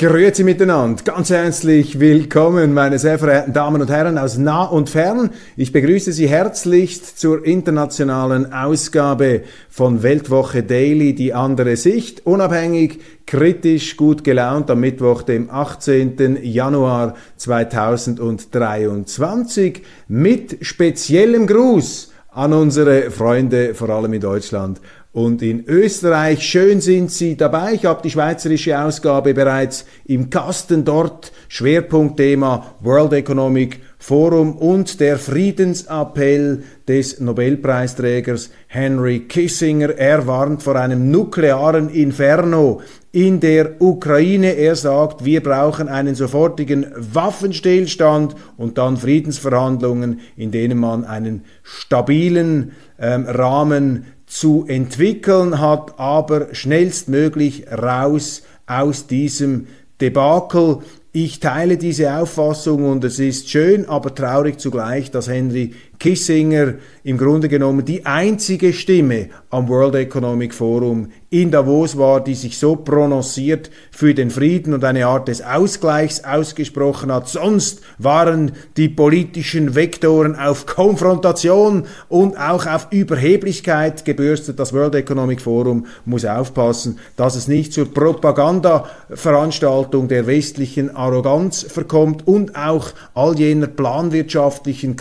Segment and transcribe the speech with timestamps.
[0.00, 5.30] Grüezi miteinander, ganz herzlich willkommen, meine sehr verehrten Damen und Herren aus nah und fern.
[5.56, 13.96] Ich begrüße Sie herzlichst zur internationalen Ausgabe von Weltwoche Daily, die andere Sicht, unabhängig, kritisch,
[13.96, 16.44] gut gelaunt am Mittwoch, dem 18.
[16.44, 24.80] Januar 2023 mit speziellem Gruß an unsere Freunde, vor allem in Deutschland
[25.12, 26.42] und in Österreich.
[26.42, 27.74] Schön sind Sie dabei.
[27.74, 31.32] Ich habe die schweizerische Ausgabe bereits im Kasten dort.
[31.48, 39.96] Schwerpunktthema World Economic Forum und der Friedensappell des Nobelpreisträgers Henry Kissinger.
[39.96, 44.52] Er warnt vor einem nuklearen Inferno in der Ukraine.
[44.52, 52.72] Er sagt, wir brauchen einen sofortigen Waffenstillstand und dann Friedensverhandlungen, in denen man einen stabilen
[53.00, 59.66] ähm, Rahmen zu entwickeln hat, aber schnellstmöglich raus aus diesem
[60.00, 60.78] Debakel.
[61.12, 67.18] Ich teile diese Auffassung und es ist schön, aber traurig zugleich, dass Henry Kissinger im
[67.18, 72.76] Grunde genommen die einzige Stimme am World Economic Forum in Davos war, die sich so
[72.76, 77.28] prononciert für den Frieden und eine Art des Ausgleichs ausgesprochen hat.
[77.28, 84.58] Sonst waren die politischen Vektoren auf Konfrontation und auch auf Überheblichkeit gebürstet.
[84.58, 92.26] Das World Economic Forum muss aufpassen, dass es nicht zur Propagandaveranstaltung der westlichen Arroganz verkommt
[92.26, 94.96] und auch all jener planwirtschaftlichen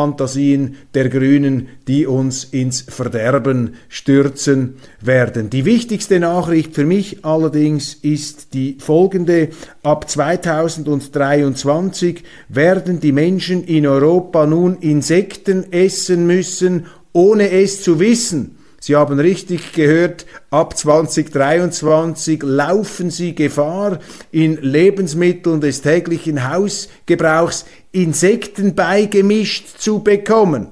[0.00, 5.50] Klimafantasien der Grünen, die uns ins Verderben stürzen werden.
[5.50, 9.48] Die wichtigste Nachricht für mich allerdings ist die folgende.
[9.82, 18.56] Ab 2023 werden die Menschen in Europa nun Insekten essen müssen, ohne es zu wissen.
[18.82, 23.98] Sie haben richtig gehört, ab 2023 laufen Sie Gefahr,
[24.32, 30.68] in Lebensmitteln des täglichen Hausgebrauchs Insekten beigemischt zu bekommen.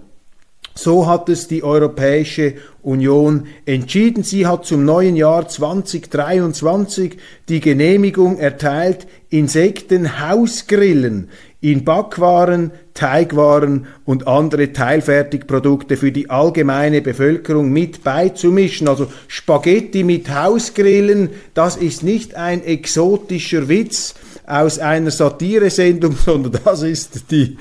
[0.75, 4.23] So hat es die Europäische Union entschieden.
[4.23, 7.17] Sie hat zum neuen Jahr 2023
[7.49, 11.31] die Genehmigung erteilt, Insektenhausgrillen
[11.61, 18.87] in Backwaren, Teigwaren und andere Teilfertigprodukte für die allgemeine Bevölkerung mit beizumischen.
[18.87, 24.15] Also Spaghetti mit Hausgrillen, das ist nicht ein exotischer Witz,
[24.49, 27.59] aus einer Satiresendung, sondern das ist die,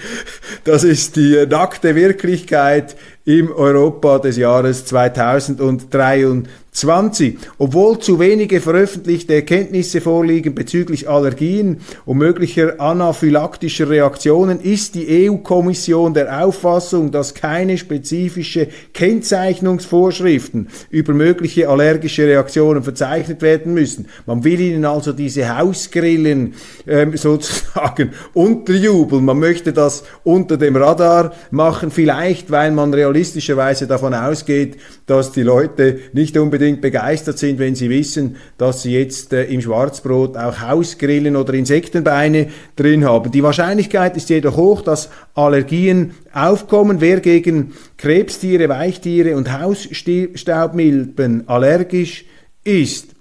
[0.64, 6.48] das ist die nackte Wirklichkeit im Europa des Jahres 2023.
[6.78, 7.40] 20.
[7.58, 16.14] Obwohl zu wenige veröffentlichte Erkenntnisse vorliegen bezüglich Allergien und möglicher anaphylaktischer Reaktionen, ist die EU-Kommission
[16.14, 24.08] der Auffassung, dass keine spezifische Kennzeichnungsvorschriften über mögliche allergische Reaktionen verzeichnet werden müssen.
[24.28, 26.54] Man will ihnen also diese Hausgrillen
[26.86, 29.26] ähm, sozusagen unterjubeln.
[29.26, 35.42] Man möchte das unter dem Radar machen, vielleicht weil man realistischerweise davon ausgeht, dass die
[35.42, 40.62] Leute nicht unbedingt begeistert sind, wenn sie wissen, dass sie jetzt äh, im Schwarzbrot auch
[40.62, 43.32] Hausgrillen oder Insektenbeine drin haben.
[43.32, 47.02] Die Wahrscheinlichkeit ist jedoch hoch, dass Allergien aufkommen.
[47.02, 52.26] Wer gegen Krebstiere, Weichtiere und Hausstaubmilben allergisch
[52.64, 53.17] ist,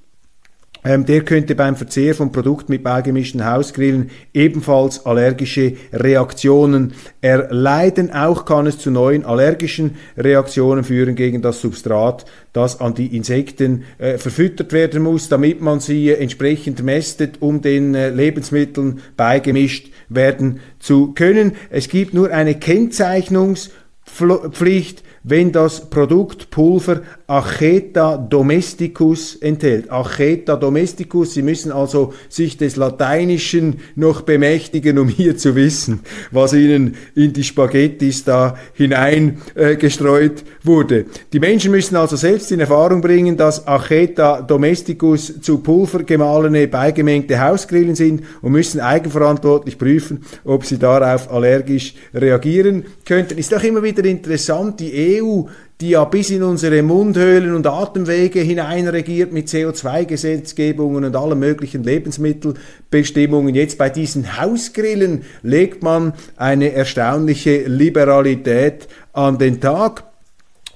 [0.87, 8.13] ähm, der könnte beim Verzehr von Produkten mit beigemischten Hausgrillen ebenfalls allergische Reaktionen erleiden.
[8.13, 13.83] Auch kann es zu neuen allergischen Reaktionen führen gegen das Substrat, das an die Insekten
[13.99, 19.91] äh, verfüttert werden muss, damit man sie äh, entsprechend mästet, um den äh, Lebensmitteln beigemischt
[20.09, 21.57] werden zu können.
[21.69, 29.91] Es gibt nur eine Kennzeichnungspflicht wenn das Produkt Pulver Acheta domesticus enthält.
[29.91, 36.01] Acheta domesticus, Sie müssen also sich des Lateinischen noch bemächtigen, um hier zu wissen,
[36.31, 41.07] was Ihnen in die Spaghettis da hineingestreut äh, wurde.
[41.33, 47.41] Die Menschen müssen also selbst in Erfahrung bringen, dass Acheta domesticus zu Pulver gemahlene, beigemengte
[47.41, 53.37] Hausgrillen sind und müssen eigenverantwortlich prüfen, ob sie darauf allergisch reagieren könnten.
[53.37, 55.45] Ist doch immer wieder interessant, die EU
[55.81, 63.55] die ja bis in unsere Mundhöhlen und Atemwege hineinregiert mit CO2-Gesetzgebungen und allen möglichen Lebensmittelbestimmungen.
[63.55, 70.05] Jetzt bei diesen Hausgrillen legt man eine erstaunliche Liberalität an den Tag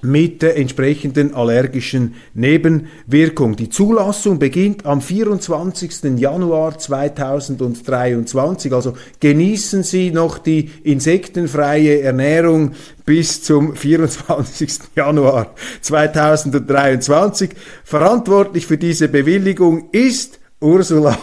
[0.01, 3.55] mit der entsprechenden allergischen Nebenwirkung.
[3.55, 6.17] Die Zulassung beginnt am 24.
[6.17, 8.73] Januar 2023.
[8.73, 12.71] Also genießen Sie noch die insektenfreie Ernährung
[13.05, 14.71] bis zum 24.
[14.95, 17.51] Januar 2023.
[17.83, 21.17] Verantwortlich für diese Bewilligung ist Ursula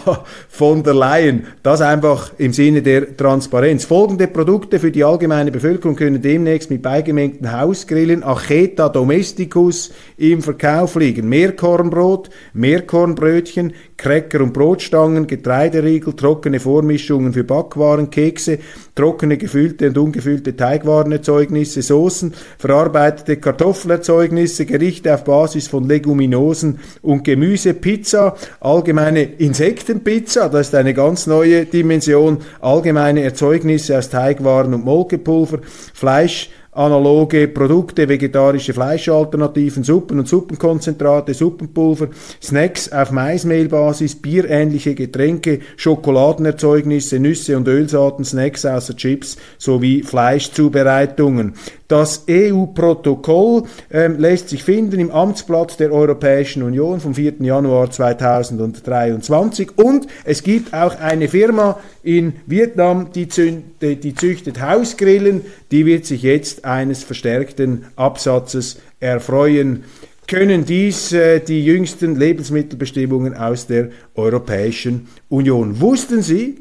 [0.49, 1.46] von der Leyen.
[1.62, 3.85] Das einfach im Sinne der Transparenz.
[3.85, 10.96] Folgende Produkte für die allgemeine Bevölkerung können demnächst mit beigemengten Hausgrillen Acheta domesticus im Verkauf
[10.96, 11.29] liegen.
[11.29, 18.61] Meerkornbrot, Meerkornbrötchen, Cracker und Brotstangen, Getreideriegel, trockene Vormischungen für Backwaren, Kekse,
[18.95, 27.75] trockene gefüllte und ungefüllte Teigwarenerzeugnisse, Soßen, verarbeitete Kartoffelerzeugnisse, Gerichte auf Basis von Leguminosen und Gemüse,
[27.75, 35.59] Pizza, allgemeine Insektenpizza, das ist eine ganz neue Dimension, allgemeine Erzeugnisse aus Teigwaren und Molkepulver,
[35.93, 42.09] Fleisch, analoge Produkte, vegetarische Fleischalternativen, Suppen und Suppenkonzentrate, Suppenpulver,
[42.41, 51.55] Snacks auf Maismehlbasis, bierähnliche Getränke, Schokoladenerzeugnisse, Nüsse und Ölsaaten, Snacks außer Chips sowie Fleischzubereitungen.
[51.88, 57.37] Das EU-Protokoll ähm, lässt sich finden im Amtsblatt der Europäischen Union vom 4.
[57.40, 65.40] Januar 2023 und es gibt auch eine Firma in Vietnam, die, die züchtet Hausgrillen,
[65.70, 69.84] die wird sich jetzt eines verstärkten Absatzes erfreuen
[70.26, 75.81] können dies äh, die jüngsten Lebensmittelbestimmungen aus der Europäischen Union.
[75.81, 76.58] Wussten Sie,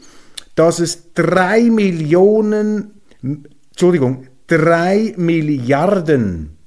[0.55, 2.91] dass es drei Millionen,
[3.21, 6.57] Entschuldigung, drei Milliarden,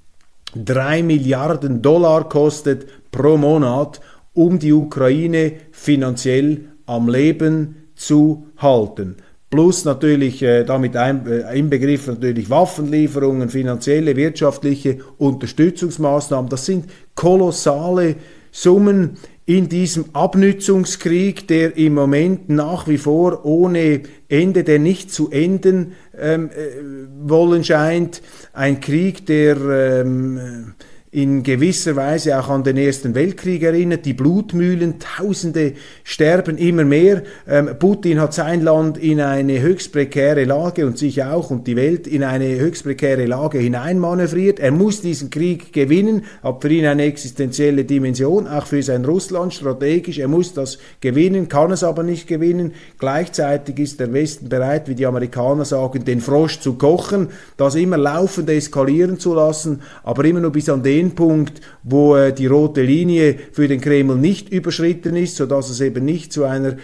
[0.55, 4.01] drei Milliarden Dollar kostet pro Monat,
[4.35, 9.17] um die Ukraine finanziell am Leben zu halten.
[9.49, 11.61] Plus natürlich äh, damit ein, äh,
[12.07, 16.49] natürlich Waffenlieferungen, finanzielle, wirtschaftliche Unterstützungsmaßnahmen.
[16.49, 16.87] Das sind
[17.17, 18.15] kolossale
[18.53, 19.17] Summen
[19.51, 25.95] in diesem Abnützungskrieg, der im Moment nach wie vor ohne Ende, der nicht zu enden
[26.17, 28.23] ähm, äh, wollen scheint.
[28.53, 30.75] Ein Krieg, der ähm,
[31.13, 34.07] in gewisser Weise auch an den Ersten Weltkrieg erinnert.
[34.07, 35.73] Die Blutmühlen, Tausende
[36.05, 37.25] sterben immer mehr.
[37.49, 41.75] Ähm, Putin hat sein Land in eine höchst prekäre Lage und sich auch und die
[41.75, 44.61] Welt in eine höchst prekäre Lage hineinmanövriert.
[44.61, 49.53] Er muss diesen Krieg gewinnen, hat für ihn eine existenzielle Dimension, auch für sein Russland
[49.53, 50.21] strategisch.
[50.21, 52.73] Er muss das gewinnen, kann es aber nicht gewinnen.
[53.01, 57.97] Gleichzeitig ist der Westen bereit, wie die Amerikaner sagen, den Frosch zu kochen, das immer
[57.97, 62.47] laufend eskalieren zu lassen, aber immer nur bis an den den Punkt, wo äh, die
[62.47, 66.77] rote Linie für den Kreml nicht überschritten ist, sodass es eben nicht zu einer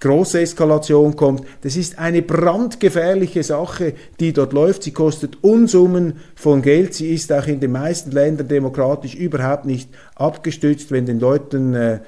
[0.00, 1.42] große Eskalation kommt.
[1.62, 4.82] Das ist eine brandgefährliche Sache, die dort läuft.
[4.82, 6.94] Sie kostet Unsummen von Geld.
[6.94, 12.00] Sie ist auch in den meisten Ländern demokratisch überhaupt nicht abgestützt, wenn den Leuten äh,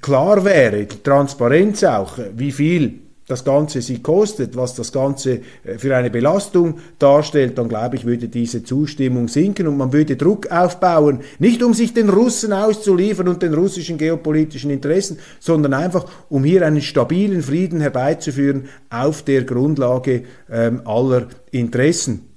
[0.00, 2.98] klar wäre, die Transparenz auch, wie viel
[3.32, 8.04] das Ganze sie kostet, was das Ganze äh, für eine Belastung darstellt, dann glaube ich,
[8.04, 13.28] würde diese Zustimmung sinken und man würde Druck aufbauen, nicht um sich den Russen auszuliefern
[13.28, 19.44] und den russischen geopolitischen Interessen, sondern einfach um hier einen stabilen Frieden herbeizuführen auf der
[19.44, 22.31] Grundlage ähm, aller Interessen.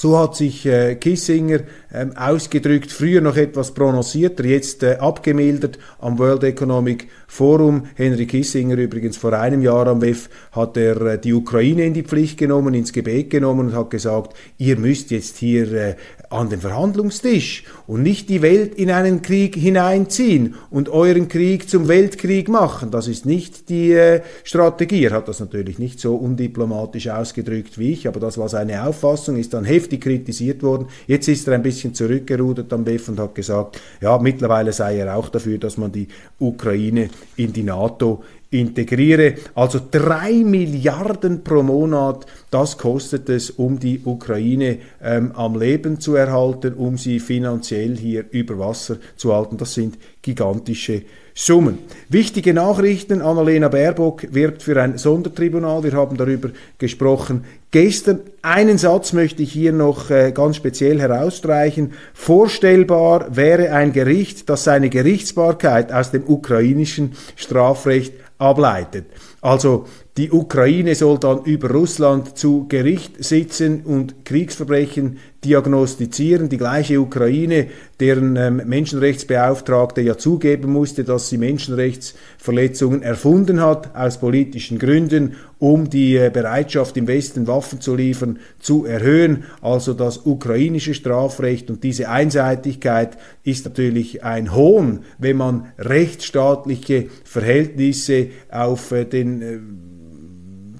[0.00, 1.58] So hat sich äh, Kissinger
[1.92, 7.82] ähm, ausgedrückt, früher noch etwas prononcierter, jetzt äh, abgemildert am World Economic Forum.
[7.96, 12.04] Henry Kissinger übrigens vor einem Jahr am WEF hat er äh, die Ukraine in die
[12.04, 15.96] Pflicht genommen, ins Gebet genommen und hat gesagt, ihr müsst jetzt hier äh,
[16.30, 21.88] an den Verhandlungstisch und nicht die Welt in einen Krieg hineinziehen und euren Krieg zum
[21.88, 22.90] Weltkrieg machen.
[22.90, 25.04] Das ist nicht die äh, Strategie.
[25.04, 29.36] Er hat das natürlich nicht so undiplomatisch ausgedrückt wie ich, aber das war seine Auffassung,
[29.36, 30.88] ist dann heftig kritisiert worden.
[31.06, 35.16] Jetzt ist er ein bisschen zurückgerudert am BEF und hat gesagt, ja, mittlerweile sei er
[35.16, 39.34] auch dafür, dass man die Ukraine in die NATO integriere.
[39.54, 46.14] Also drei Milliarden pro Monat, das kostet es, um die Ukraine ähm, am Leben zu
[46.14, 49.58] erhalten, um sie finanziell hier über Wasser zu halten.
[49.58, 51.02] Das sind gigantische
[51.34, 51.78] Summen.
[52.08, 53.22] Wichtige Nachrichten.
[53.22, 55.84] Annalena Baerbock wirbt für ein Sondertribunal.
[55.84, 58.20] Wir haben darüber gesprochen gestern.
[58.42, 61.92] Einen Satz möchte ich hier noch äh, ganz speziell herausstreichen.
[62.12, 69.06] Vorstellbar wäre ein Gericht, das seine Gerichtsbarkeit aus dem ukrainischen Strafrecht ableitet.
[69.40, 76.48] Also die Ukraine soll dann über Russland zu Gericht sitzen und Kriegsverbrechen diagnostizieren.
[76.48, 77.68] Die gleiche Ukraine,
[78.00, 85.88] deren ähm, Menschenrechtsbeauftragte ja zugeben musste, dass sie Menschenrechtsverletzungen erfunden hat aus politischen Gründen, um
[85.90, 89.44] die äh, Bereitschaft im Westen Waffen zu liefern zu erhöhen.
[89.60, 98.28] Also das ukrainische Strafrecht und diese Einseitigkeit ist natürlich ein Hohn, wenn man rechtsstaatliche Verhältnisse
[98.50, 99.58] auf äh, den äh,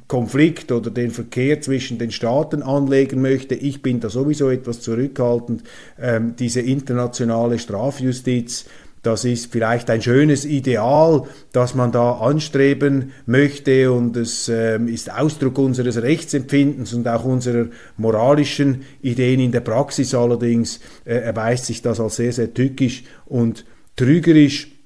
[0.08, 3.54] Konflikt oder den Verkehr zwischen den Staaten anlegen möchte.
[3.54, 5.62] Ich bin da sowieso etwas zurückhaltend.
[6.00, 8.64] Ähm, diese internationale Strafjustiz,
[9.02, 15.12] das ist vielleicht ein schönes Ideal, das man da anstreben möchte und es ähm, ist
[15.12, 19.40] Ausdruck unseres Rechtsempfindens und auch unserer moralischen Ideen.
[19.40, 24.77] In der Praxis allerdings äh, erweist sich das als sehr, sehr tückisch und trügerisch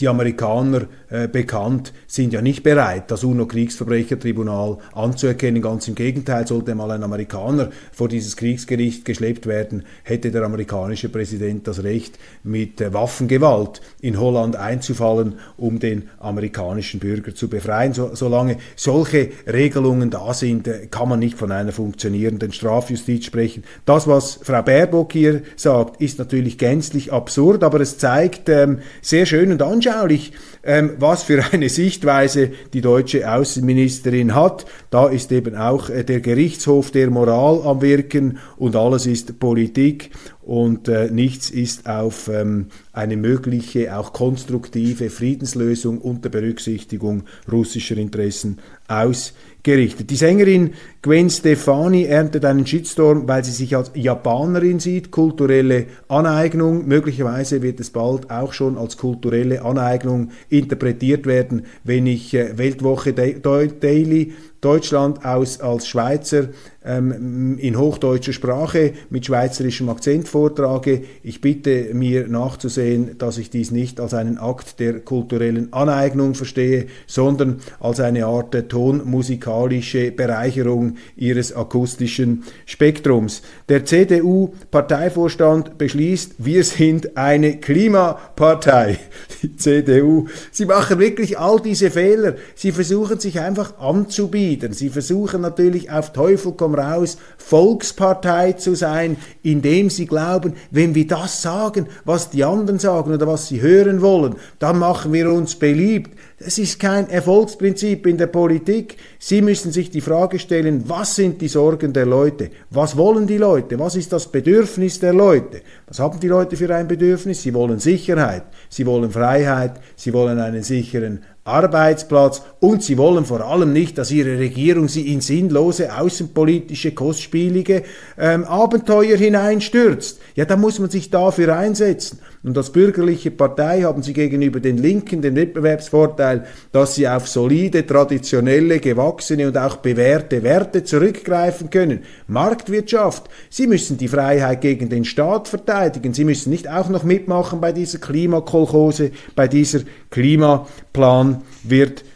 [0.00, 5.60] die Amerikaner äh, bekannt, sind ja nicht bereit, das UNO-Kriegsverbrechertribunal anzuerkennen.
[5.60, 11.08] Ganz im Gegenteil, sollte mal ein Amerikaner vor dieses Kriegsgericht geschleppt werden, hätte der amerikanische
[11.08, 17.92] Präsident das Recht, mit äh, Waffengewalt in Holland einzufallen, um den amerikanischen Bürger zu befreien.
[17.92, 23.64] So, solange solche Regelungen da sind, äh, kann man nicht von einer funktionierenden Strafjustiz sprechen.
[23.84, 29.26] Das, was Frau Baerbock hier sagt, ist natürlich gänzlich absurd, aber es zeigt ähm, sehr
[29.26, 30.32] schön und anschaulich, anschaulich,
[30.62, 34.66] ähm, was für eine Sichtweise die deutsche Außenministerin hat.
[34.90, 40.10] Da ist eben auch äh, der Gerichtshof der Moral am Wirken und alles ist Politik
[40.42, 48.58] und äh, nichts ist auf ähm, eine mögliche, auch konstruktive Friedenslösung unter Berücksichtigung russischer Interessen
[48.88, 50.10] ausgerichtet.
[50.10, 56.86] Die Sängerin Gwen Stefani erntet einen Shitstorm, weil sie sich als Japanerin sieht, kulturelle Aneignung.
[56.88, 63.12] Möglicherweise wird es bald auch schon als kulturelle Aneignung interpretiert werden, wenn ich äh, Weltwoche
[63.12, 66.48] Daily Deutschland aus, als Schweizer
[66.84, 71.02] ähm, in hochdeutscher Sprache mit schweizerischem Akzent vortrage.
[71.22, 76.86] Ich bitte mir nachzusehen, dass ich dies nicht als einen Akt der kulturellen Aneignung verstehe,
[77.06, 83.42] sondern als eine Art der tonmusikalische Bereicherung ihres akustischen Spektrums.
[83.68, 88.98] Der CDU-Parteivorstand beschließt, wir sind eine Klimapartei.
[89.42, 92.34] Die CDU, sie machen wirklich all diese Fehler.
[92.54, 94.49] Sie versuchen sich einfach anzubieten.
[94.72, 101.06] Sie versuchen natürlich auf Teufel komm raus, Volkspartei zu sein, indem sie glauben, wenn wir
[101.06, 105.54] das sagen, was die anderen sagen oder was sie hören wollen, dann machen wir uns
[105.54, 106.10] beliebt.
[106.42, 108.96] Das ist kein Erfolgsprinzip in der Politik.
[109.18, 112.48] Sie müssen sich die Frage stellen, was sind die Sorgen der Leute?
[112.70, 113.78] Was wollen die Leute?
[113.78, 115.60] Was ist das Bedürfnis der Leute?
[115.86, 117.42] Was haben die Leute für ein Bedürfnis?
[117.42, 123.44] Sie wollen Sicherheit, sie wollen Freiheit, sie wollen einen sicheren Arbeitsplatz und sie wollen vor
[123.44, 127.82] allem nicht, dass ihre Regierung sie in sinnlose außenpolitische, kostspielige
[128.18, 130.20] ähm, Abenteuer hineinstürzt.
[130.36, 132.18] Ja, da muss man sich dafür einsetzen.
[132.42, 137.86] Und als bürgerliche Partei haben sie gegenüber den Linken den Wettbewerbsvorteil, dass sie auf solide,
[137.86, 142.00] traditionelle, gewachsene und auch bewährte Werte zurückgreifen können.
[142.28, 143.28] Marktwirtschaft.
[143.50, 146.14] Sie müssen die Freiheit gegen den Staat verteidigen.
[146.14, 149.80] Sie müssen nicht auch noch mitmachen bei dieser Klimakolchose, bei dieser
[150.10, 152.09] Klimaplanwirtschaft.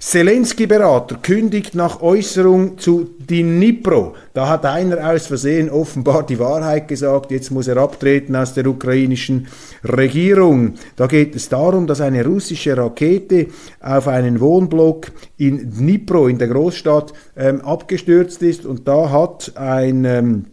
[0.00, 4.14] Zelensky-Berater kündigt nach Äußerung zu Dnipro.
[4.32, 7.30] Da hat einer aus Versehen offenbar die Wahrheit gesagt.
[7.30, 9.48] Jetzt muss er abtreten aus der ukrainischen
[9.84, 10.74] Regierung.
[10.96, 13.48] Da geht es darum, dass eine russische Rakete
[13.80, 18.64] auf einen Wohnblock in Dnipro, in der Großstadt, ähm, abgestürzt ist.
[18.64, 20.44] Und da hat ein ähm,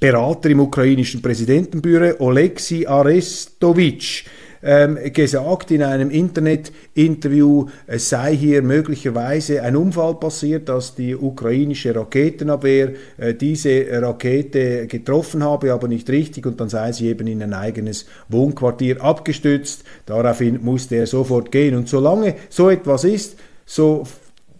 [0.00, 4.26] Berater im ukrainischen Präsidentenbüro, Oleksiy Arestovich,
[4.62, 11.94] ähm, gesagt in einem Internetinterview, es sei hier möglicherweise ein Unfall passiert, dass die ukrainische
[11.94, 17.42] Raketenabwehr äh, diese Rakete getroffen habe, aber nicht richtig und dann sei sie eben in
[17.42, 19.84] ein eigenes Wohnquartier abgestützt.
[20.06, 21.74] Daraufhin musste er sofort gehen.
[21.74, 24.04] Und solange so etwas ist, so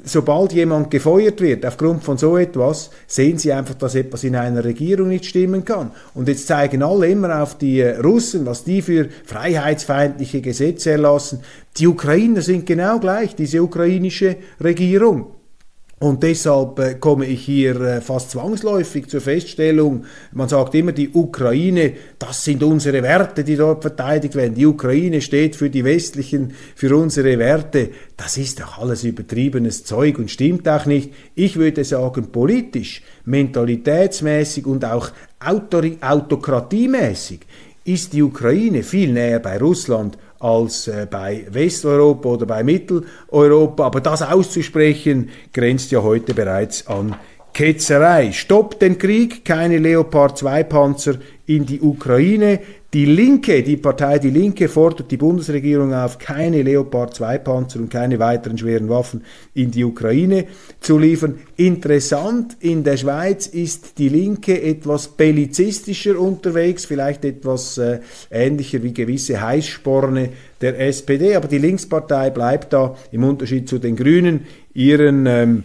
[0.04, 4.64] sobald jemand gefeuert wird aufgrund von so etwas, sehen sie einfach, dass etwas in einer
[4.64, 5.90] Regierung nicht stimmen kann.
[6.14, 11.40] Und jetzt zeigen alle immer auf die äh, Russen, was die für freiheitsfeindliche Gesetze erlassen.
[11.76, 15.41] Die Ukrainer sind genau gleich, diese ukrainische Regierung.
[16.02, 21.10] Und deshalb äh, komme ich hier äh, fast zwangsläufig zur Feststellung, man sagt immer, die
[21.10, 24.56] Ukraine, das sind unsere Werte, die dort verteidigt werden.
[24.56, 27.90] Die Ukraine steht für die westlichen, für unsere Werte.
[28.16, 31.12] Das ist doch alles übertriebenes Zeug und stimmt auch nicht.
[31.36, 37.42] Ich würde sagen, politisch, mentalitätsmäßig und auch autokratiemäßig
[37.84, 43.86] ist die Ukraine viel näher bei Russland als äh, bei Westeuropa oder bei Mitteleuropa.
[43.86, 47.14] Aber das auszusprechen, grenzt ja heute bereits an
[47.52, 48.32] Ketzerei.
[48.32, 51.16] Stoppt den Krieg, keine Leopard 2 Panzer
[51.46, 52.60] in die Ukraine.
[52.94, 57.90] Die Linke, die Partei Die Linke fordert die Bundesregierung auf, keine Leopard 2 Panzer und
[57.90, 60.46] keine weiteren schweren Waffen in die Ukraine
[60.80, 61.40] zu liefern.
[61.56, 68.94] Interessant, in der Schweiz ist die Linke etwas bellizistischer unterwegs, vielleicht etwas äh, ähnlicher wie
[68.94, 70.30] gewisse Heißsporne
[70.60, 75.64] der SPD, aber die Linkspartei bleibt da im Unterschied zu den Grünen ihren ähm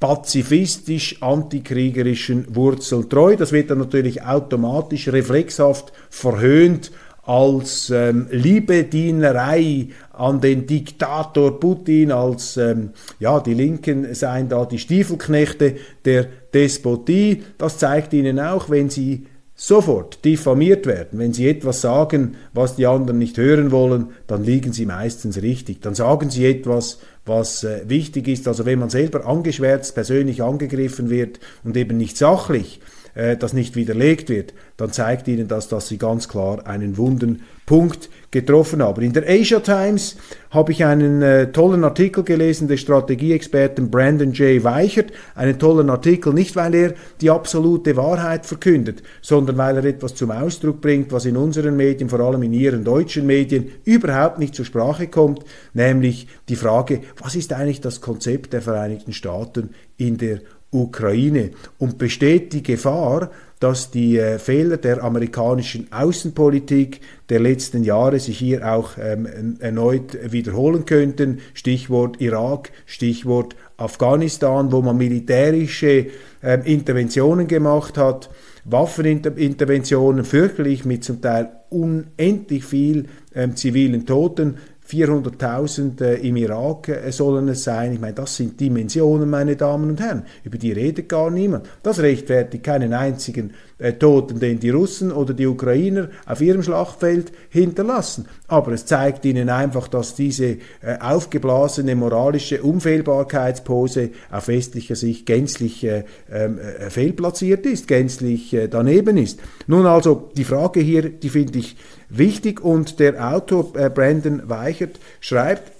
[0.00, 3.36] pazifistisch antikriegerischen Wurzeln treu.
[3.36, 6.90] Das wird dann natürlich automatisch reflexhaft verhöhnt
[7.22, 12.90] als ähm, Liebedienerei an den Diktator Putin, als ähm,
[13.20, 17.42] ja, die Linken seien da die Stiefelknechte der Despotie.
[17.58, 22.86] Das zeigt ihnen auch, wenn sie sofort diffamiert werden, wenn sie etwas sagen, was die
[22.86, 25.82] anderen nicht hören wollen, dann liegen sie meistens richtig.
[25.82, 26.98] Dann sagen sie etwas,
[27.30, 28.46] was äh, wichtig ist.
[28.46, 32.80] Also wenn man selber angeschwärzt, persönlich angegriffen wird und eben nicht sachlich,
[33.14, 37.42] äh, das nicht widerlegt wird, dann zeigt ihnen das, dass sie ganz klar einen wunden
[37.66, 39.02] Punkt getroffen haben.
[39.02, 40.16] In der Asia Times
[40.50, 44.64] habe ich einen äh, tollen Artikel gelesen des Strategieexperten Brandon J.
[44.64, 45.12] Weichert.
[45.36, 50.32] Einen tollen Artikel, nicht weil er die absolute Wahrheit verkündet, sondern weil er etwas zum
[50.32, 54.64] Ausdruck bringt, was in unseren Medien, vor allem in ihren deutschen Medien, überhaupt nicht zur
[54.64, 60.40] Sprache kommt, nämlich die Frage, was ist eigentlich das Konzept der Vereinigten Staaten in der
[60.72, 68.18] Ukraine und besteht die Gefahr, dass die äh, Fehler der amerikanischen Außenpolitik der letzten Jahre
[68.18, 71.40] sich hier auch ähm, erneut wiederholen könnten.
[71.52, 76.06] Stichwort Irak, Stichwort Afghanistan, wo man militärische
[76.42, 78.30] äh, Interventionen gemacht hat,
[78.64, 84.56] Waffeninterventionen, fürchterlich mit zum Teil unendlich viel ähm, zivilen Toten.
[84.90, 87.92] 400.000 äh, im Irak äh, sollen es sein.
[87.92, 90.24] Ich meine, das sind Dimensionen, meine Damen und Herren.
[90.44, 91.68] Über die redet gar niemand.
[91.82, 93.52] Das rechtfertigt keinen einzigen
[93.98, 98.26] Toten, den die Russen oder die Ukrainer auf ihrem Schlachtfeld hinterlassen.
[98.48, 105.84] Aber es zeigt ihnen einfach, dass diese äh, aufgeblasene moralische Unfehlbarkeitspose auf westlicher Sicht gänzlich
[105.84, 109.40] äh, ähm, äh, fehlplatziert ist, gänzlich daneben ist.
[109.66, 111.76] Nun also die Frage hier, die finde ich
[112.08, 115.79] wichtig und der Autor äh, Brandon Weichert schreibt,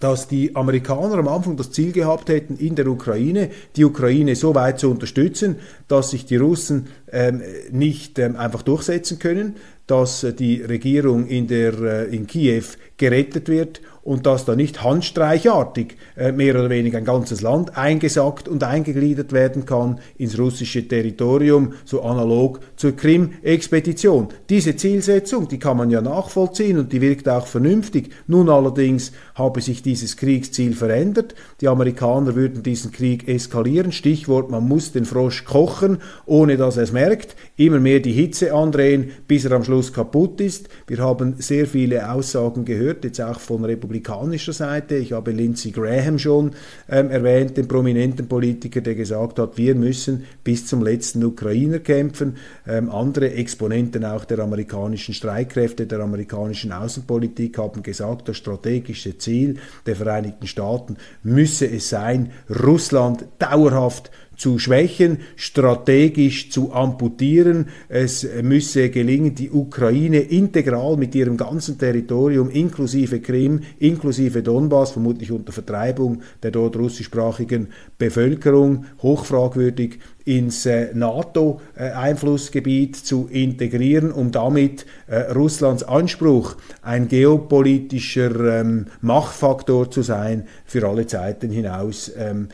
[0.00, 4.54] dass die Amerikaner am Anfang das Ziel gehabt hätten, in der Ukraine die Ukraine so
[4.54, 5.56] weit zu unterstützen,
[5.88, 9.56] dass sich die Russen ähm, nicht ähm, einfach durchsetzen können,
[9.86, 12.64] dass die Regierung in, der, in Kiew
[12.98, 18.48] gerettet wird und dass da nicht handstreichartig äh, mehr oder weniger ein ganzes Land eingesackt
[18.48, 24.28] und eingegliedert werden kann ins russische Territorium, so analog zur Krim-Expedition.
[24.48, 28.10] Diese Zielsetzung, die kann man ja nachvollziehen und die wirkt auch vernünftig.
[28.26, 31.34] Nun allerdings habe sich dieses Kriegsziel verändert.
[31.60, 33.92] Die Amerikaner würden diesen Krieg eskalieren.
[33.92, 37.36] Stichwort, man muss den Frosch kochen, ohne dass er es merkt.
[37.56, 40.68] Immer mehr die Hitze andrehen, bis er am Schluss kaputt ist.
[40.86, 44.96] Wir haben sehr viele Aussagen gehört, jetzt auch von Republikanern republikanischer Seite.
[44.96, 46.52] Ich habe Lindsey Graham schon
[46.88, 52.36] ähm, erwähnt, den prominenten Politiker, der gesagt hat, wir müssen bis zum letzten Ukrainer kämpfen.
[52.66, 59.56] Ähm, andere Exponenten auch der amerikanischen Streitkräfte, der amerikanischen Außenpolitik haben gesagt, das strategische Ziel
[59.86, 64.27] der Vereinigten Staaten müsse es sein, Russland dauerhaft zu
[64.58, 67.66] schwächen, strategisch zu amputieren.
[67.88, 75.32] Es müsse gelingen, die Ukraine integral mit ihrem ganzen Territorium inklusive Krim, inklusive Donbass, vermutlich
[75.32, 79.98] unter Vertreibung der dort russischsprachigen Bevölkerung, hochfragwürdig
[80.28, 90.02] ins äh, NATO-Einflussgebiet zu integrieren, um damit äh, Russlands Anspruch, ein geopolitischer ähm, Machtfaktor zu
[90.02, 92.48] sein, für alle Zeiten hinaus ähm,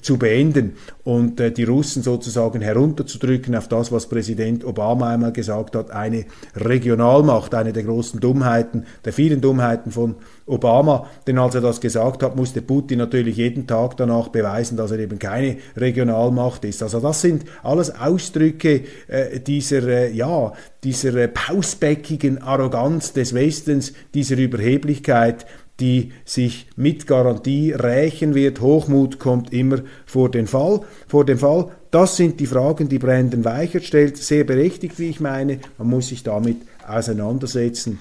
[0.00, 5.74] zu beenden und äh, die Russen sozusagen herunterzudrücken auf das, was Präsident Obama einmal gesagt
[5.74, 11.08] hat, eine Regionalmacht, eine der großen Dummheiten, der vielen Dummheiten von Obama.
[11.26, 14.98] Denn als er das gesagt hat, musste Putin natürlich jeden Tag danach beweisen, dass er
[14.98, 16.82] eben keine Regionalmacht ist.
[16.82, 20.52] Also das sind alles Ausdrücke äh, dieser, äh, ja,
[20.84, 25.46] dieser äh, pausbäckigen Arroganz des Westens, dieser Überheblichkeit,
[25.80, 28.60] die sich mit Garantie rächen wird.
[28.60, 31.70] Hochmut kommt immer vor den Fall, vor dem Fall.
[31.90, 34.16] Das sind die Fragen, die Brandon Weichert stellt.
[34.16, 35.58] Sehr berechtigt, wie ich meine.
[35.78, 37.98] Man muss sich damit auseinandersetzen.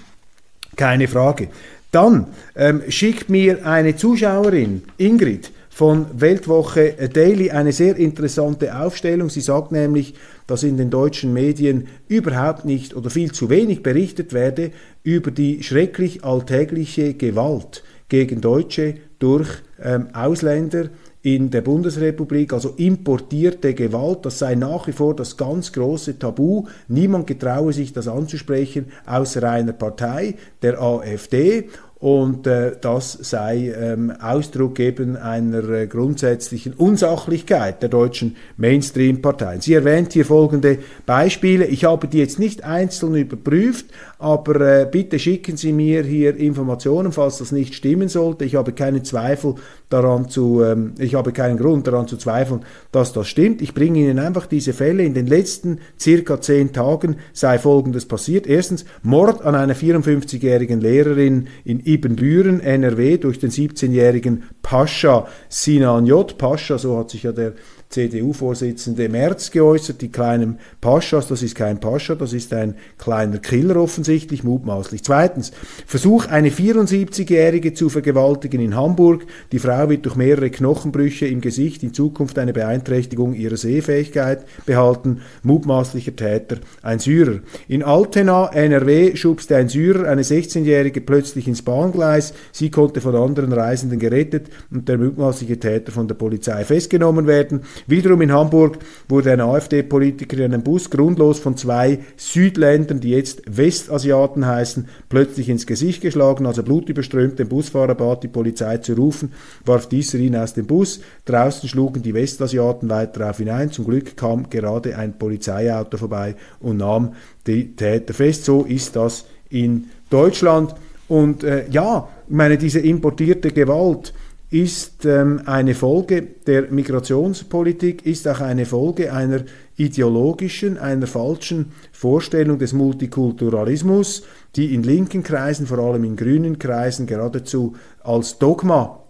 [0.75, 1.49] Keine Frage.
[1.91, 9.29] Dann ähm, schickt mir eine Zuschauerin, Ingrid, von Weltwoche Daily eine sehr interessante Aufstellung.
[9.29, 10.13] Sie sagt nämlich,
[10.45, 14.71] dass in den deutschen Medien überhaupt nicht oder viel zu wenig berichtet werde
[15.03, 19.47] über die schrecklich alltägliche Gewalt gegen Deutsche durch
[19.81, 20.89] ähm, Ausländer
[21.21, 26.65] in der Bundesrepublik, also importierte Gewalt, das sei nach wie vor das ganz große Tabu.
[26.89, 34.13] Niemand getraue sich das anzusprechen, außer einer Partei, der AfD und äh, das sei ähm,
[34.21, 39.59] Ausdruck eben einer äh, grundsätzlichen Unsachlichkeit der deutschen Mainstream-Parteien.
[39.59, 41.65] Sie erwähnt hier folgende Beispiele.
[41.65, 43.87] Ich habe die jetzt nicht einzeln überprüft,
[44.21, 48.43] aber äh, bitte schicken Sie mir hier Informationen, falls das nicht stimmen sollte.
[48.43, 49.55] Ich habe keinen Zweifel
[49.87, 53.61] daran zu, ähm, ich habe keinen Grund daran zu zweifeln, dass das stimmt.
[53.61, 55.03] Ich bringe Ihnen einfach diese Fälle.
[55.03, 58.45] In den letzten circa zehn Tagen sei Folgendes passiert.
[58.45, 66.37] Erstens Mord an einer 54-jährigen Lehrerin in Ibbenbüren, NRW, durch den 17-jährigen Pascha Sinan J.
[66.37, 67.53] Pascha, so hat sich ja der
[67.89, 73.77] CDU-Vorsitzende Merz geäußert, die kleinen Paschas, das ist kein Pascha, das ist ein kleiner Killer
[73.77, 75.03] offensichtlich, mutmaßlich.
[75.03, 75.51] Zweitens,
[75.87, 79.25] Versuch, eine 74-Jährige zu vergewaltigen in Hamburg.
[79.51, 85.21] Die Frau wird durch mehrere Knochenbrüche im Gesicht in Zukunft eine Beeinträchtigung ihrer Sehfähigkeit behalten.
[85.41, 87.39] Mutmaßlicher Täter, ein Syrer.
[87.67, 92.35] In Altena, NRW, schubste ein Syrer eine 16-Jährige plötzlich ins Bahngleis.
[92.51, 97.61] Sie konnte von anderen Reisenden gerettet und der mutmaßliche Täter von der Polizei festgenommen werden.
[97.87, 103.41] Wiederum in Hamburg wurde ein AfD-Politiker in einem Bus grundlos von zwei Südländern, die jetzt
[103.45, 106.45] Westasiaten heißen, plötzlich ins Gesicht geschlagen.
[106.45, 109.31] Als er blutüberströmt den Busfahrer bat, die Polizei zu rufen,
[109.65, 111.01] warf dieser ihn aus dem Bus.
[111.25, 113.71] Draußen schlugen die Westasiaten weiter auf ihn ein.
[113.71, 117.13] Zum Glück kam gerade ein Polizeiauto vorbei und nahm
[117.47, 118.45] die Täter fest.
[118.45, 120.75] So ist das in Deutschland.
[121.07, 124.13] Und äh, ja, ich meine, diese importierte Gewalt,
[124.51, 129.41] ist ähm, eine Folge der Migrationspolitik, ist auch eine Folge einer
[129.75, 134.23] ideologischen, einer falschen Vorstellung des Multikulturalismus,
[134.55, 139.03] die in linken Kreisen, vor allem in grünen Kreisen, geradezu als Dogma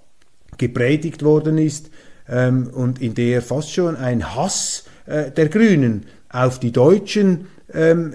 [0.58, 1.90] gepredigt worden ist
[2.28, 8.14] ähm, und in der fast schon ein Hass äh, der Grünen auf die Deutschen ähm,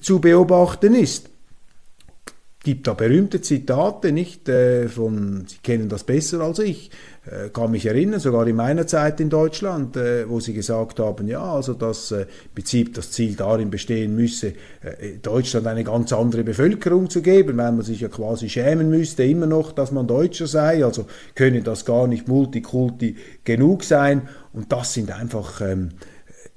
[0.00, 1.31] zu beobachten ist
[2.62, 6.90] gibt da berühmte Zitate, nicht äh, von, Sie kennen das besser als ich,
[7.26, 11.26] äh, kann mich erinnern, sogar in meiner Zeit in Deutschland, äh, wo Sie gesagt haben,
[11.26, 14.54] ja, also dass im Prinzip das Ziel darin bestehen müsse,
[15.22, 19.46] Deutschland eine ganz andere Bevölkerung zu geben, weil man sich ja quasi schämen müsste immer
[19.46, 24.28] noch, dass man Deutscher sei, also könne das gar nicht multikulti genug sein.
[24.52, 25.90] Und das sind einfach ähm,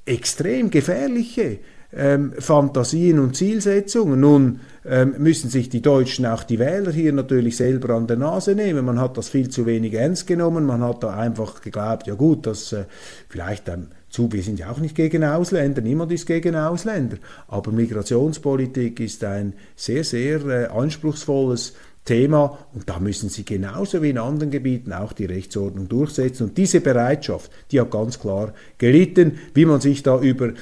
[0.06, 1.60] extrem gefährliche
[1.94, 4.20] ähm, Fantasien und Zielsetzungen.
[4.20, 8.56] Nun ähm, müssen sich die Deutschen, auch die Wähler hier natürlich selber an der Nase
[8.56, 8.86] nehmen.
[8.86, 10.66] Man hat das viel zu wenig ernst genommen.
[10.66, 12.86] Man hat da einfach geglaubt, ja gut, dass äh,
[13.30, 17.18] vielleicht ähm, zu, wir sind ja auch nicht gegen Ausländer, niemand ist gegen Ausländer,
[17.50, 21.74] aber Migrationspolitik ist ein sehr, sehr äh, anspruchsvolles
[22.06, 26.50] Thema und da müssen sie genauso wie in anderen Gebieten auch die Rechtsordnung durchsetzen.
[26.50, 30.54] Und diese Bereitschaft, die hat ganz klar gelitten, wie man sich da über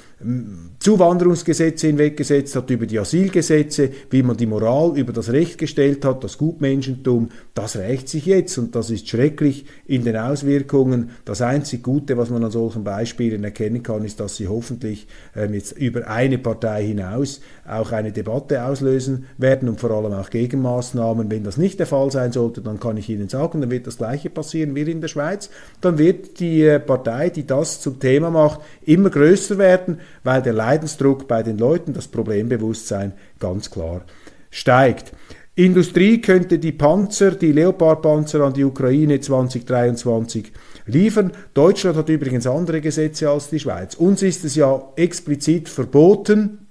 [0.79, 6.23] Zuwanderungsgesetze hinweggesetzt hat, über die Asylgesetze, wie man die Moral über das Recht gestellt hat,
[6.23, 11.11] das Gutmenschentum, das rächt sich jetzt und das ist schrecklich in den Auswirkungen.
[11.25, 15.53] Das einzig Gute, was man an solchen Beispielen erkennen kann, ist, dass sie hoffentlich ähm,
[15.53, 21.31] jetzt über eine Partei hinaus auch eine Debatte auslösen werden und vor allem auch Gegenmaßnahmen.
[21.31, 23.97] Wenn das nicht der Fall sein sollte, dann kann ich Ihnen sagen, dann wird das
[23.97, 25.49] Gleiche passieren wie in der Schweiz.
[25.79, 30.53] Dann wird die äh, Partei, die das zum Thema macht, immer größer werden weil der
[30.53, 34.01] Leidensdruck bei den Leuten, das Problembewusstsein ganz klar
[34.49, 35.11] steigt.
[35.55, 40.51] Industrie könnte die Panzer, die Leopardpanzer an die Ukraine 2023
[40.87, 41.31] liefern.
[41.53, 43.93] Deutschland hat übrigens andere Gesetze als die Schweiz.
[43.93, 46.62] Uns ist es ja explizit verboten,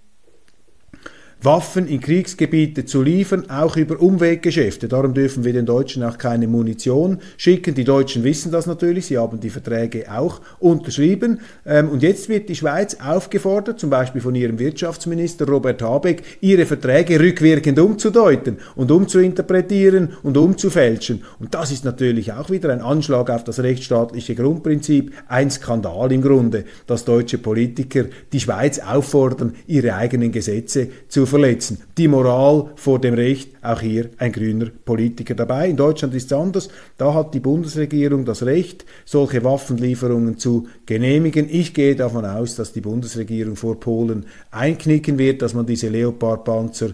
[1.44, 4.86] Waffen in Kriegsgebiete zu liefern, auch über Umweggeschäfte.
[4.86, 7.74] Darum dürfen wir den Deutschen auch keine Munition schicken.
[7.74, 11.40] Die Deutschen wissen das natürlich, sie haben die Verträge auch unterschrieben.
[11.66, 16.64] Ähm, und jetzt wird die Schweiz aufgefordert, zum Beispiel von ihrem Wirtschaftsminister Robert Habeck, ihre
[16.64, 21.24] Verträge rückwirkend umzudeuten und umzuinterpretieren und umzufälschen.
[21.40, 26.22] Und das ist natürlich auch wieder ein Anschlag auf das rechtsstaatliche Grundprinzip, ein Skandal im
[26.22, 31.82] Grunde, dass deutsche Politiker die Schweiz auffordern, ihre eigenen Gesetze zu verletzen.
[31.98, 35.68] Die Moral vor dem Recht, auch hier ein grüner Politiker dabei.
[35.68, 36.68] In Deutschland ist es anders.
[36.96, 41.48] Da hat die Bundesregierung das Recht, solche Waffenlieferungen zu genehmigen.
[41.50, 46.90] Ich gehe davon aus, dass die Bundesregierung vor Polen einknicken wird, dass man diese Leopardpanzer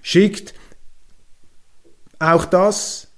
[0.00, 0.54] schickt.
[2.18, 3.08] Auch das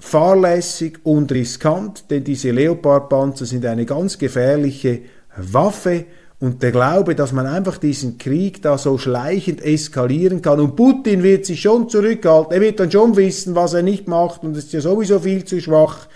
[0.00, 5.00] fahrlässig und riskant, denn diese Leopardpanzer sind eine ganz gefährliche
[5.36, 6.04] Waffe
[6.40, 10.60] und der Glaube, dass man einfach diesen Krieg da so schleichend eskalieren kann.
[10.60, 14.42] Und Putin wird sich schon zurückhalten, er wird dann schon wissen, was er nicht macht.
[14.42, 16.08] Und ist ja sowieso viel zu schwach,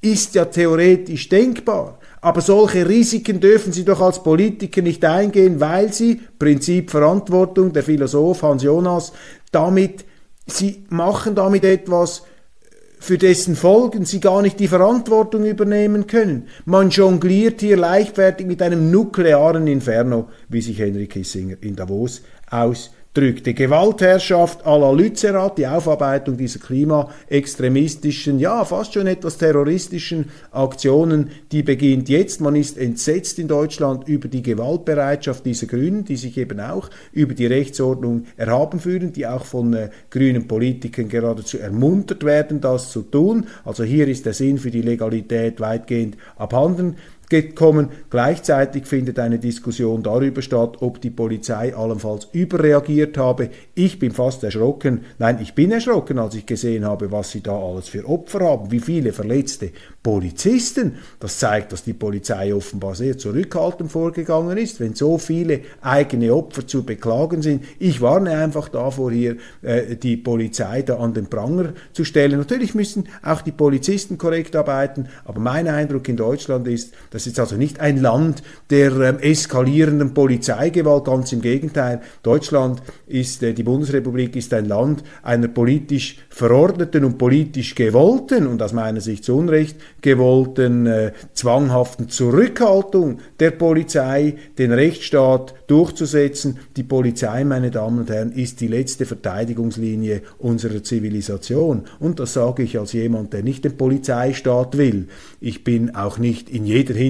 [0.00, 1.98] ist ja theoretisch denkbar.
[2.20, 7.84] Aber solche Risiken dürfen Sie doch als Politiker nicht eingehen, weil Sie, Prinzip Verantwortung, der
[7.84, 9.12] Philosoph Hans Jonas,
[9.52, 10.04] damit,
[10.46, 12.24] Sie machen damit etwas,
[13.00, 16.48] für dessen Folgen sie gar nicht die Verantwortung übernehmen können.
[16.64, 22.90] Man jongliert hier leichtfertig mit einem nuklearen Inferno, wie sich Henry Kissinger in Davos aus
[23.14, 23.54] drückte.
[23.54, 31.62] Gewaltherrschaft à la Lützerath, die Aufarbeitung dieser klimaextremistischen, ja fast schon etwas terroristischen Aktionen, die
[31.62, 32.40] beginnt jetzt.
[32.40, 37.34] Man ist entsetzt in Deutschland über die Gewaltbereitschaft dieser Grünen, die sich eben auch über
[37.34, 43.02] die Rechtsordnung erhaben fühlen, die auch von äh, grünen Politikern geradezu ermuntert werden, das zu
[43.02, 43.46] tun.
[43.64, 46.96] Also hier ist der Sinn für die Legalität weitgehend abhanden
[47.28, 47.88] gekommen.
[48.10, 53.50] Gleichzeitig findet eine Diskussion darüber statt, ob die Polizei allenfalls überreagiert habe.
[53.74, 55.04] Ich bin fast erschrocken.
[55.18, 58.70] Nein, ich bin erschrocken, als ich gesehen habe, was sie da alles für Opfer haben,
[58.70, 59.70] wie viele verletzte
[60.02, 60.96] Polizisten.
[61.20, 66.66] Das zeigt, dass die Polizei offenbar sehr zurückhaltend vorgegangen ist, wenn so viele eigene Opfer
[66.66, 67.64] zu beklagen sind.
[67.78, 72.38] Ich warne einfach davor, hier äh, die Polizei da an den Pranger zu stellen.
[72.38, 77.40] Natürlich müssen auch die Polizisten korrekt arbeiten, aber mein Eindruck in Deutschland ist, das ist
[77.40, 82.00] also nicht ein Land der ähm, eskalierenden Polizeigewalt, ganz im Gegenteil.
[82.22, 88.62] Deutschland ist, äh, die Bundesrepublik ist ein Land einer politisch verordneten und politisch gewollten und
[88.62, 96.58] aus meiner Sicht zu Unrecht gewollten äh, zwanghaften Zurückhaltung der Polizei, den Rechtsstaat durchzusetzen.
[96.76, 101.82] Die Polizei, meine Damen und Herren, ist die letzte Verteidigungslinie unserer Zivilisation.
[101.98, 105.08] Und das sage ich als jemand, der nicht den Polizeistaat will.
[105.40, 107.07] Ich bin auch nicht in jeder Hinsicht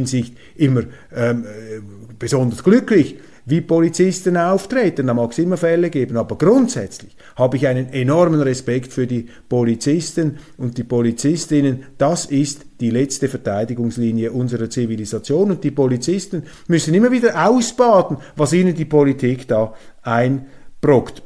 [0.56, 0.82] immer
[1.14, 1.80] ähm, äh,
[2.18, 3.16] besonders glücklich
[3.48, 5.06] wie Polizisten auftreten.
[5.06, 9.26] Da mag es immer Fälle geben, aber grundsätzlich habe ich einen enormen Respekt für die
[9.48, 11.84] Polizisten und die Polizistinnen.
[11.96, 18.52] Das ist die letzte Verteidigungslinie unserer Zivilisation und die Polizisten müssen immer wieder ausbaden, was
[18.52, 21.22] ihnen die Politik da einbrockt.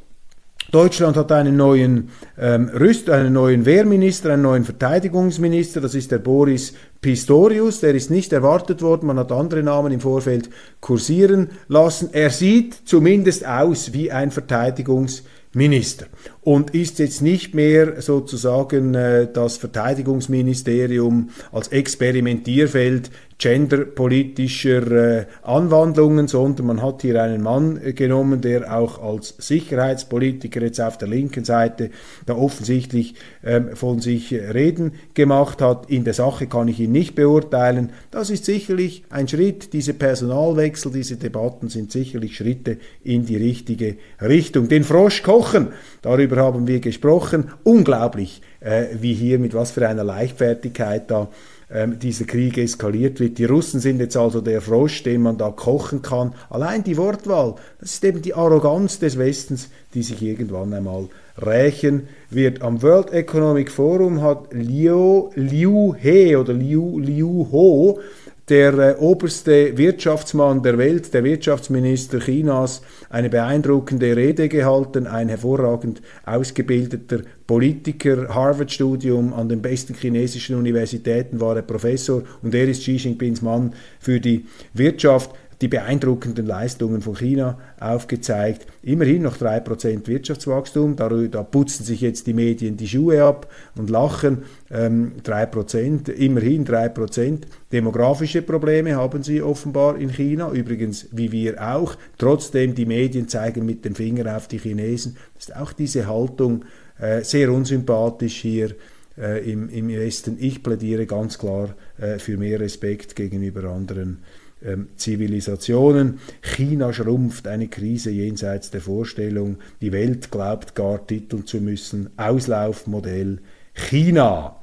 [0.73, 2.09] Deutschland hat einen neuen
[2.39, 8.11] ähm, Rüst, einen neuen Wehrminister, einen neuen Verteidigungsminister, das ist der Boris Pistorius, der ist
[8.11, 10.49] nicht erwartet worden, man hat andere Namen im Vorfeld
[10.81, 12.09] kursieren lassen.
[12.13, 15.31] Er sieht zumindest aus wie ein Verteidigungsminister.
[15.55, 16.07] Minister
[16.41, 26.66] und ist jetzt nicht mehr sozusagen äh, das Verteidigungsministerium als Experimentierfeld genderpolitischer äh, Anwandlungen, sondern
[26.66, 31.45] man hat hier einen Mann äh, genommen, der auch als Sicherheitspolitiker jetzt auf der linken
[31.45, 31.90] Seite
[32.27, 33.14] da offensichtlich
[33.45, 35.90] ähm, von sich reden gemacht hat.
[35.90, 37.90] In der Sache kann ich ihn nicht beurteilen.
[38.11, 39.73] Das ist sicherlich ein Schritt.
[39.73, 44.68] Diese Personalwechsel, diese Debatten sind sicherlich Schritte in die richtige Richtung.
[44.68, 45.68] Den Frosch kochen,
[46.03, 47.51] darüber haben wir gesprochen.
[47.64, 51.29] Unglaublich, äh, wie hier mit was für einer Leichtfertigkeit da
[51.73, 53.39] ähm, dieser Krieg eskaliert wird.
[53.39, 56.35] Die Russen sind jetzt also der Frosch, den man da kochen kann.
[56.51, 61.09] Allein die Wortwahl, das ist eben die Arroganz des Westens, die sich irgendwann einmal
[61.41, 62.63] rächen wird.
[62.63, 68.01] Am World Economic Forum hat Liu, Liu He oder Liu, Liu Ho
[68.48, 76.02] der äh, oberste Wirtschaftsmann der Welt, der Wirtschaftsminister Chinas, eine beeindruckende Rede gehalten, ein hervorragend
[76.26, 82.96] ausgebildeter Politiker, Harvard-Studium an den besten chinesischen Universitäten war er Professor und er ist Xi
[82.96, 85.31] Jinpings Mann für die Wirtschaft
[85.62, 88.66] die beeindruckenden Leistungen von China aufgezeigt.
[88.83, 93.88] Immerhin noch 3% Wirtschaftswachstum, da, da, putzen sich jetzt die Medien die Schuhe ab und
[93.88, 94.42] lachen.
[94.70, 97.42] Ähm, 3%, immerhin 3%.
[97.70, 101.94] Demografische Probleme haben sie offenbar in China, übrigens wie wir auch.
[102.18, 105.16] Trotzdem, die Medien zeigen mit dem Finger auf die Chinesen.
[105.35, 106.64] Das ist auch diese Haltung
[106.98, 108.75] äh, sehr unsympathisch hier.
[109.18, 110.38] Äh, im, im Westen.
[110.40, 114.22] Ich plädiere ganz klar äh, für mehr Respekt gegenüber anderen
[114.64, 116.18] ähm, Zivilisationen.
[116.40, 119.57] China schrumpft, eine Krise jenseits der Vorstellung.
[119.81, 122.11] Die Welt glaubt gar titeln zu müssen.
[122.16, 123.38] Auslaufmodell
[123.75, 124.57] China.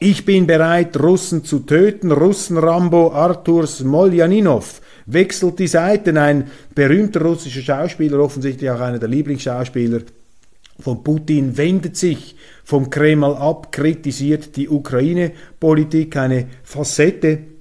[0.00, 2.10] Ich bin bereit, Russen zu töten.
[2.10, 6.16] Russen-Rambo Artur Smoljaninov wechselt die Seiten.
[6.16, 10.00] Ein berühmter russischer Schauspieler, offensichtlich auch einer der Lieblingsschauspieler
[10.80, 17.53] von Putin, wendet sich vom Kreml ab, kritisiert die Ukraine-Politik, eine Facette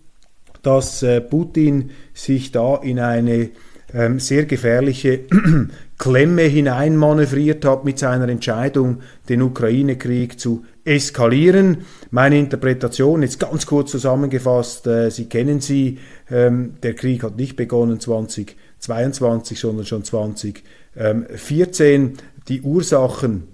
[0.63, 3.52] dass äh, Putin sich da in eine
[3.93, 5.19] ähm, sehr gefährliche
[5.99, 11.86] Klemme hineinmanövriert hat mit seiner Entscheidung, den Ukraine-Krieg zu eskalieren.
[12.12, 15.99] Meine Interpretation jetzt ganz kurz zusammengefasst, äh, Sie kennen sie,
[16.32, 22.13] ähm, der Krieg hat nicht begonnen 2022, sondern schon 2014.
[22.49, 23.52] Die Ursachen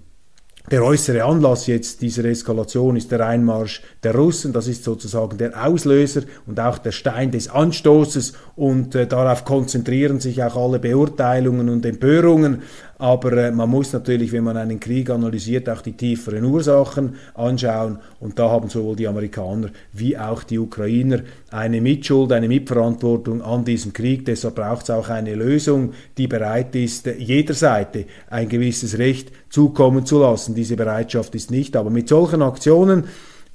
[0.70, 4.52] der äußere Anlass jetzt dieser Eskalation ist der Einmarsch der Russen.
[4.52, 8.34] Das ist sozusagen der Auslöser und auch der Stein des Anstoßes.
[8.54, 12.62] Und äh, darauf konzentrieren sich auch alle Beurteilungen und Empörungen.
[13.00, 17.98] Aber äh, man muss natürlich, wenn man einen Krieg analysiert, auch die tieferen Ursachen anschauen.
[18.20, 23.64] Und da haben sowohl die Amerikaner wie auch die Ukrainer eine Mitschuld, eine Mitverantwortung an
[23.64, 24.26] diesem Krieg.
[24.26, 30.04] Deshalb braucht es auch eine Lösung, die bereit ist, jeder Seite ein gewisses Recht zukommen
[30.04, 30.54] zu lassen.
[30.54, 31.76] Diese Bereitschaft ist nicht.
[31.76, 33.04] Aber mit solchen Aktionen,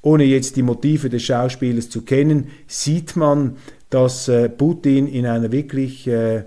[0.01, 3.57] ohne jetzt die Motive des Schauspielers zu kennen, sieht man,
[3.91, 6.45] dass äh, Putin in einer wirklich äh,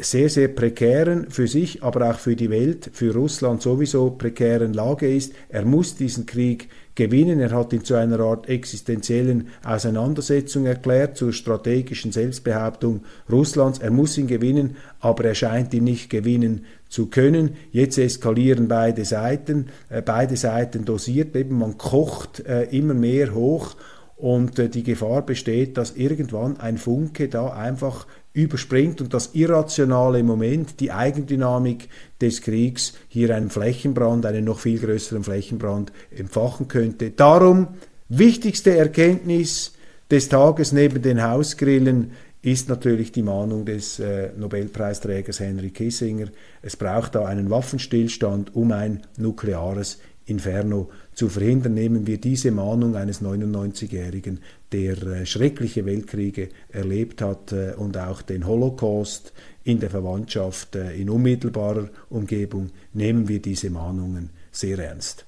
[0.00, 5.12] sehr, sehr prekären, für sich, aber auch für die Welt, für Russland sowieso prekären Lage
[5.12, 5.32] ist.
[5.48, 7.40] Er muss diesen Krieg gewinnen.
[7.40, 13.78] Er hat ihn zu einer Art existenziellen Auseinandersetzung erklärt, zur strategischen Selbstbehauptung Russlands.
[13.78, 17.50] Er muss ihn gewinnen, aber er scheint ihn nicht gewinnen zu können.
[17.70, 23.76] Jetzt eskalieren beide Seiten, äh, beide Seiten dosiert, eben man kocht äh, immer mehr hoch
[24.16, 30.22] und äh, die Gefahr besteht, dass irgendwann ein Funke da einfach überspringt und das irrationale
[30.22, 31.88] Moment, die Eigendynamik
[32.20, 37.10] des Kriegs hier einen Flächenbrand, einen noch viel größeren Flächenbrand entfachen könnte.
[37.10, 37.68] Darum
[38.10, 39.72] wichtigste Erkenntnis
[40.10, 46.26] des Tages neben den Hausgrillen ist natürlich die Mahnung des äh, Nobelpreisträgers Henry Kissinger.
[46.60, 52.96] Es braucht da einen Waffenstillstand, um ein nukleares Inferno zu verhindern, nehmen wir diese Mahnung
[52.96, 54.40] eines 99-Jährigen,
[54.72, 59.32] der äh, schreckliche Weltkriege erlebt hat äh, und auch den Holocaust
[59.64, 65.26] in der Verwandtschaft, äh, in unmittelbarer Umgebung, nehmen wir diese Mahnungen sehr ernst.